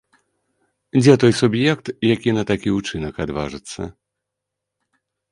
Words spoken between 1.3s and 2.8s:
суб'ект, які на такі